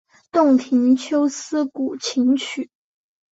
[0.31, 2.71] 洞庭秋思古琴曲。